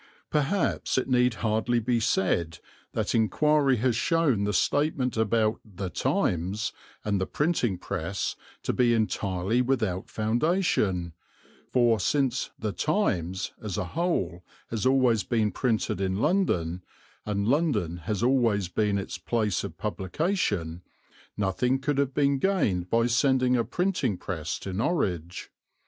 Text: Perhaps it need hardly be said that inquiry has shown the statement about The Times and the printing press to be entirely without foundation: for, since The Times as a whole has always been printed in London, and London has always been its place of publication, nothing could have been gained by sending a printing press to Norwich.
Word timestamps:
Perhaps 0.31 0.97
it 0.97 1.07
need 1.07 1.35
hardly 1.45 1.77
be 1.79 1.99
said 1.99 2.57
that 2.93 3.13
inquiry 3.13 3.75
has 3.77 3.95
shown 3.95 4.45
the 4.45 4.51
statement 4.51 5.15
about 5.15 5.59
The 5.63 5.91
Times 5.91 6.73
and 7.05 7.21
the 7.21 7.27
printing 7.27 7.77
press 7.77 8.35
to 8.63 8.73
be 8.73 8.95
entirely 8.95 9.61
without 9.61 10.09
foundation: 10.09 11.13
for, 11.71 11.99
since 11.99 12.49
The 12.57 12.71
Times 12.71 13.51
as 13.61 13.77
a 13.77 13.85
whole 13.93 14.43
has 14.71 14.87
always 14.87 15.23
been 15.23 15.51
printed 15.51 16.01
in 16.01 16.15
London, 16.15 16.81
and 17.23 17.47
London 17.47 17.97
has 17.97 18.23
always 18.23 18.69
been 18.69 18.97
its 18.97 19.19
place 19.19 19.63
of 19.63 19.77
publication, 19.77 20.81
nothing 21.37 21.77
could 21.77 21.99
have 21.99 22.15
been 22.15 22.39
gained 22.39 22.89
by 22.89 23.05
sending 23.05 23.55
a 23.55 23.63
printing 23.63 24.17
press 24.17 24.57
to 24.61 24.73
Norwich. 24.73 25.51